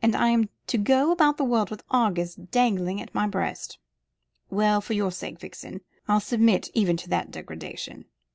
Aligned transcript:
And 0.00 0.16
I 0.16 0.28
am 0.28 0.48
to 0.68 0.78
go 0.78 1.12
about 1.12 1.36
the 1.36 1.44
world 1.44 1.68
with 1.70 1.84
Argus 1.90 2.36
dangling 2.36 3.02
at 3.02 3.14
my 3.14 3.26
breast. 3.26 3.78
Well, 4.48 4.80
for 4.80 4.94
your 4.94 5.12
sake, 5.12 5.38
Vixen, 5.38 5.82
I'll 6.08 6.20
submit 6.20 6.70
even 6.72 6.96
to 6.96 7.08
that 7.10 7.30
degradation." 7.30 8.06